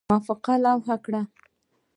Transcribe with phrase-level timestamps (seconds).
[0.09, 1.21] موافقه لغو کړي.